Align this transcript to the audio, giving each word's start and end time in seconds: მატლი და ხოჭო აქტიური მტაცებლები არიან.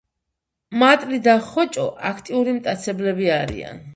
მატლი 0.83 1.19
და 1.27 1.35
ხოჭო 1.51 1.85
აქტიური 2.13 2.57
მტაცებლები 2.57 3.33
არიან. 3.39 3.89